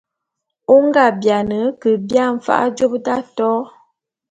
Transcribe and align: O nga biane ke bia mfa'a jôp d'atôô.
O 0.73 0.75
nga 0.85 1.05
biane 1.19 1.59
ke 1.81 1.91
bia 2.07 2.25
mfa'a 2.35 2.65
jôp 2.77 2.93
d'atôô. 3.05 3.53